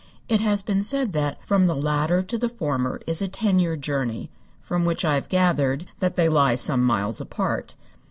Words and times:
It 0.27 0.41
has 0.41 0.63
been 0.63 0.81
said 0.81 1.13
that 1.13 1.37
from 1.45 1.67
the 1.67 1.75
latter 1.75 2.23
to 2.23 2.35
the 2.39 2.49
former 2.49 3.01
is 3.05 3.21
a 3.21 3.27
ten 3.27 3.59
year 3.59 3.75
journey, 3.75 4.31
from 4.59 4.83
which 4.83 5.05
I 5.05 5.13
have 5.13 5.29
gathered 5.29 5.85
that 5.99 6.15
they 6.15 6.27
lie 6.27 6.55
some 6.55 6.83
miles 6.83 7.21
apart. 7.21 7.75